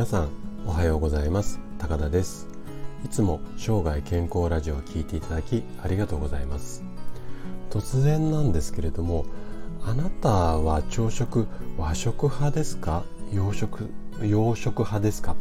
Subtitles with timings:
[0.00, 0.30] 皆さん
[0.66, 1.60] おはようございます。
[1.78, 2.48] 高田です。
[3.04, 6.82] いつも生涯健康ラジオを聴いていただきありがとうございます。
[7.68, 9.26] 突然なんですけれども
[9.84, 11.46] あなたは朝食
[11.76, 13.04] 和食派ですか？
[13.30, 13.90] 洋食
[14.22, 15.36] 洋食派ですか？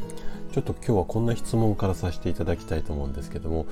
[0.51, 3.65] ちょっと今日はこんな質問からさせていただきたいと思うんですけども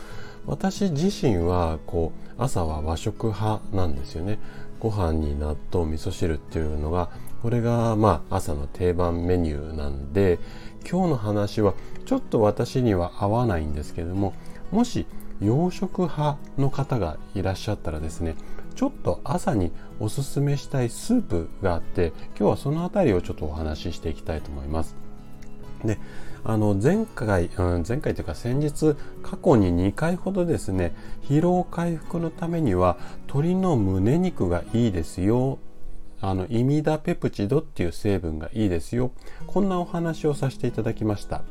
[0.45, 4.39] 私自身はこう朝は和食派なんですよね。
[4.79, 7.09] ご飯に納豆味噌汁っていうのが
[7.41, 10.39] これがまあ朝の定番メニューなんで
[10.89, 11.73] 今日の話は
[12.05, 14.33] ちょっと私には合わないんですけれども
[14.71, 15.05] もし
[15.41, 18.35] 洋食派の方がいらっしゃったらですね
[18.75, 24.95] ちょっと朝におすすめしたいスープがあって今日はその辺りをちょっとお話ししていきたいと思います。
[25.83, 25.99] で
[26.43, 32.97] あの前回、うん、前回というか先日過去に2回ほどですね疲労回復のためには
[33.27, 35.59] 鶏の胸肉がいいですよ
[36.21, 39.11] あのイミダペプチドっていう成分がいいですよ
[39.45, 41.43] こんなお話をさせていただきました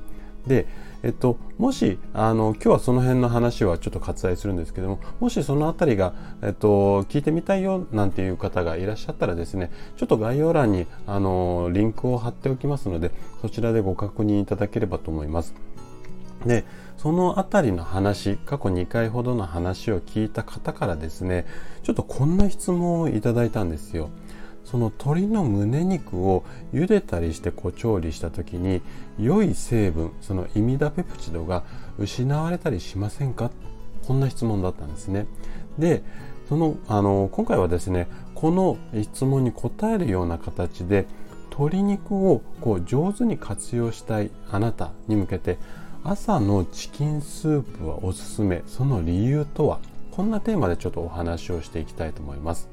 [0.47, 0.67] で、
[1.03, 13.11] えっと、もしあの今日はその辺の話はちょっと割愛するんですけどももしその辺りが、えっと、聞いてみたいよなんていう方がいらっしゃったらですねちょっと概要欄にあのリンクを貼っておきますので
[13.43, 15.55] そちらでご確認いただければと思います。
[16.45, 16.65] で
[16.97, 21.45] その辺りの話過去2回ほどの話を聞いた方からですね
[21.83, 24.11] ちょっとこんな質問をいただいたんですよ。
[24.67, 28.83] その鶏の胸肉を茹でたりしてこう調理した時に
[29.19, 31.63] 良い成分そのイミダペプチドが
[31.99, 33.51] 失われたりしませんか？
[34.07, 35.27] こんな質問だったんですね。
[35.79, 36.03] で
[36.49, 41.07] そのあの今回はですねこの質問に答えるような形で
[41.51, 45.59] 鶏肉をこう上手に活用したいあなたに向けて
[46.05, 49.81] 朝のチキンスープはおすすめその理由とは？
[50.11, 52.69] こんなテーマでちょっとお話をしていきたいと思います。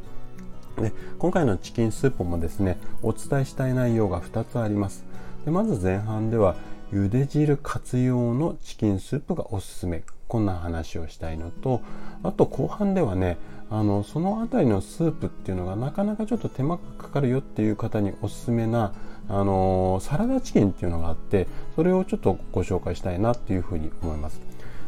[0.77, 5.05] で今回のチキンスープもですねお伝えしたい内容が2つあります
[5.45, 6.55] でまず前半では
[6.91, 11.81] 茹で汁活用のチキンスープがおすすめこんな話をしたいのと
[12.23, 13.37] あと後半ではね
[13.69, 18.93] あのその辺りのスープっていうのがなかなかちょっと手間がかかるよっていう方におすすめな
[19.29, 24.41] あのサラダチキンっていうのがあってそれをちょっとご紹介したいなっていうふうに思います。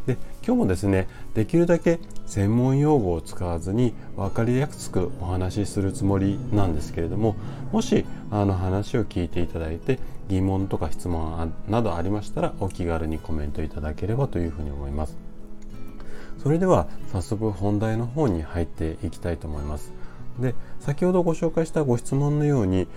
[0.05, 7.35] で今日もですねできるだけ専門用語を使わずに分かりやすくお話しするつもりなんですけれども
[7.71, 9.99] もしあの話を聞いていただいて
[10.29, 15.17] 疑問とか質問などありましたらお気軽にコメントいただければというふうに思います。
[16.41, 19.91] それでは早速本題の方に入っていきたいと思います。
[20.39, 22.87] で先ほどご紹介したご質問のように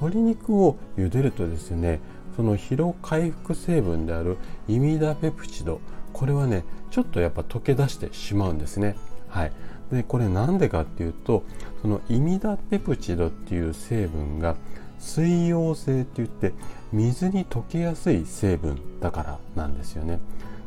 [0.00, 2.00] 鶏肉を茹でるとですね
[2.36, 4.36] その疲労回復成分である
[4.68, 5.80] イミダペプチド
[6.18, 8.96] これはねちょっとやっぱ溶け出してしまうんですね。
[9.28, 9.52] はい、
[9.92, 11.44] でこれなんでかっていうと
[11.80, 14.56] そのイミダペプチドっていう成分が
[14.98, 16.54] 水溶性って言って
[16.92, 20.18] 水に溶けやすい成分だからなんですよね。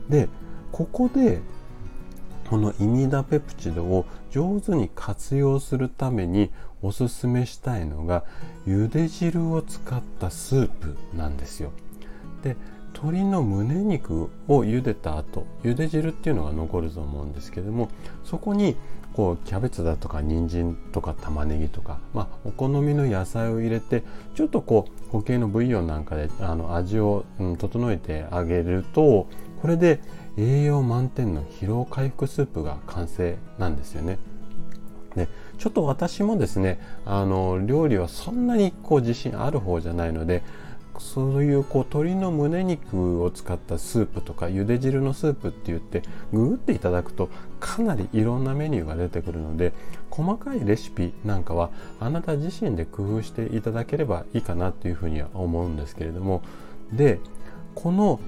[0.07, 0.29] で
[0.71, 1.41] ここで
[2.49, 6.49] このイミダペプチドを上手に活用するために
[6.81, 8.23] おすすめしたいのが
[8.65, 11.71] 茹で汁を使ったスープなんですよ。
[12.41, 12.55] で
[12.93, 17.89] 鶏の胸肉を茹でた後茹で汁っていうのが残ると思うんですけども
[18.23, 18.75] そこに
[19.13, 24.03] こうキャベツだとか人参とか玉ねぎとか、まあ、お好みの野菜を入れて
[24.35, 29.27] ちょっとこう固形のブイヨンなんかであの味を、うん、整えてあげると
[29.61, 29.99] これで
[30.37, 34.17] 栄養満点の疲労回復スープが完成なんですよね。
[35.15, 40.41] でちょっと私もですねあの料理はそんなにこう自信ある方じゃないので
[40.99, 47.29] そういうこう鶏の胸肉を使ったスープとか茹で汁のスープって言ってググっていただくと
[47.59, 49.73] かなりいろんなメニューが出てくるので
[50.09, 51.69] 細かいレシピなんかは
[51.99, 56.41] あなた自身で工夫していただければいいかなというふうには思うんですけれども
[56.91, 57.19] で
[57.75, 58.19] この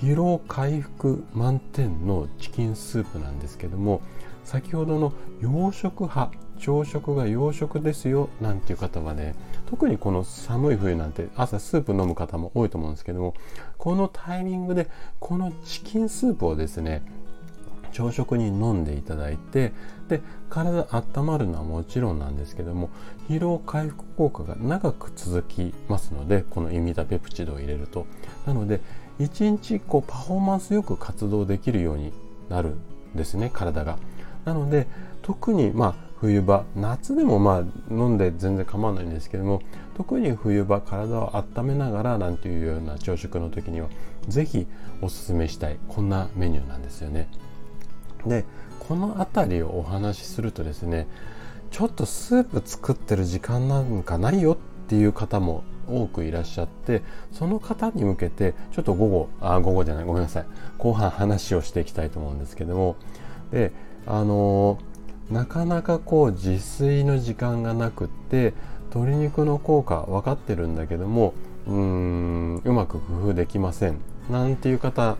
[0.00, 4.02] 疲労回復満点のチキンスープなんですけども
[4.44, 6.32] 先ほどの洋食派
[6.62, 9.34] 朝食が洋食ですよなんていう方はね
[9.68, 13.34] 特にこの寒い冬なんて朝スープ飲む方も多いと思うんですけども
[13.78, 14.88] このタイミングで
[15.18, 17.02] このチキンスープをですね
[17.90, 19.72] 朝食に飲んでいただいて
[20.08, 22.90] で体温まるのはもちろんなんですけども
[23.28, 28.06] 疲労回復効果が長く続きますのでこのイミダペプチドを入れると。
[28.46, 28.80] なので
[29.18, 32.12] 一日こうパフォーマンスよく活動できるように
[32.48, 33.98] なるんですね体が。
[34.44, 34.86] なので
[35.22, 36.64] 特にまあ冬場。
[36.76, 39.60] 夏でもまあ飲んで全然構わないんですけども
[39.96, 43.88] 特に冬場体を温めながらなんていうような朝食の時には
[44.28, 44.68] 是非
[45.00, 45.78] おすすめしたい。
[45.88, 47.28] こんなメニューなんですよね。
[48.24, 48.44] で
[48.78, 51.08] この辺りをお話しするとですね
[51.72, 57.02] ちょっとスープ作ってる時間なんかないよっていう方も多くいらっしゃって
[57.32, 60.46] その方に向けてちょっと午後あ午後じゃないごめんなさい。
[60.78, 62.94] 後半話をしていきたいと思うんですけども。
[63.50, 63.72] で
[64.06, 64.91] あのー、
[65.32, 68.52] なかなかこう自炊の時間がなくって
[68.94, 71.32] 鶏肉の効果分かってるんだけども
[71.66, 73.98] うんうまく工夫できません。
[74.30, 75.16] なんていう方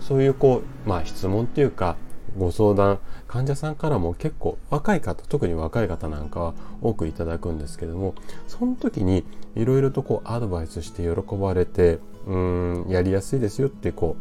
[0.00, 1.96] そういうこうまあ質問っていうか
[2.36, 8.14] ご相談患者さんからも結構若い方特に若い方なんかは多くいただくんですけども
[8.46, 9.24] その時に
[9.56, 14.16] いろいろとこうアドバイスして喜ばれてうんやりやすいですよってこ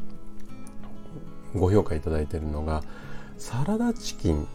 [1.53, 2.83] うご評価いただいてるのが
[3.37, 4.47] サラダチキン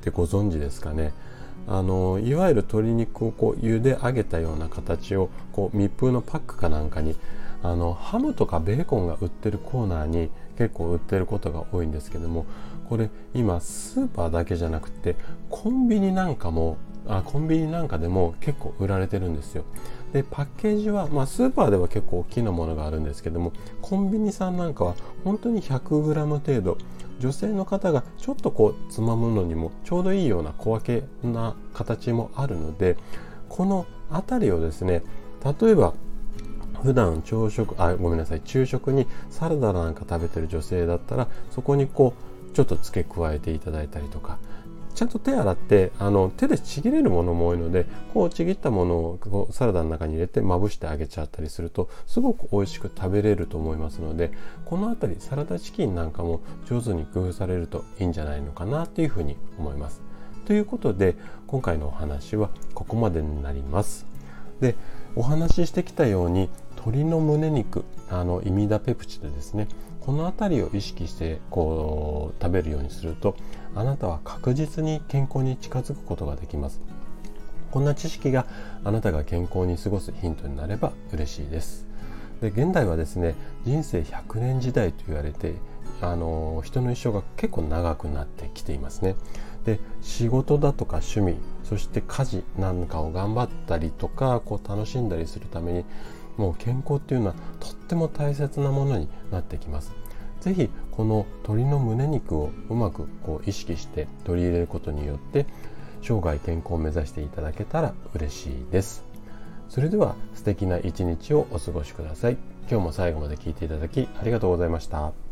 [0.00, 1.12] ってご存知ですかね。
[1.68, 7.14] あのいわゆる鶏肉をこう茹で上げたような形をこう密封のパックかなんかに
[7.62, 12.46] あのハムとかベーコンが売ってるコーナーに結構売ってることが多いんですけども
[12.88, 15.16] これ今スーパーだけじゃなくて
[15.50, 19.64] コンビニなんかもあコンビニなんかでも結構売られてるんですよ。
[20.12, 24.94] でパッケージは、まあ、スーパーでは結構大きなものがあるんですけどもコンビニさんなんかは
[25.24, 26.78] 本当に 100g 程度
[27.20, 32.96] 女性の方がちょっとこうつまむのにもちょうどいいような小分けな形もあるので
[33.48, 35.02] この辺りをですね
[35.44, 35.94] 例えば
[36.82, 42.14] 普段朝食あごめんなさい昼食にサラダなんか食べてる女性だったらそこにこ
[42.50, 44.38] うちょっと付け加えていただいたりとか
[45.00, 54.30] ちゃんと手洗ってあの手でちぎれるものも多いのでこうちぎったものをこうサラダの中に入れてまぶしてあげちゃったりするとすごく美味しく食べれると思いますので
[54.66, 60.02] この辺りサラダチキンなんかも上手に工夫されるといいんじゃないのかなっていうふうに思います。
[60.44, 64.04] ということで今回のお話はここまでになります。
[64.60, 64.76] で
[65.16, 66.50] お話ししてきたように
[66.80, 69.68] 鶏の胸肉あのイミダペプチドですね
[70.00, 73.36] この辺りを意識してこう食べるようにすると
[73.74, 76.80] あなたは確実に健康に近づくことができます。
[77.70, 78.46] こんな知識が
[78.82, 81.86] あなたが健康に過ごすヒントになれば嬉しいです。
[82.40, 83.34] で現代はですね
[83.64, 85.54] 人生100年時代と言われて
[86.00, 89.14] あの人の一生が結構長くなってきていますね。
[89.64, 95.84] で仕事だとか趣味そして家事なんかを頑張ったりとかこう楽しんだりするために
[96.36, 99.92] もう健康っていうのはとっても大切なものになってきます。
[100.40, 105.46] 是非この鶏の胸肉をうまくこう意識して取り入れることによって
[106.02, 109.04] 生涯健康を目指していただけたら嬉しいです。
[109.68, 112.38] それでは素敵な一日をお過ごしください。
[112.70, 115.29] 今日も最後まで聞いていただきありがとうございました。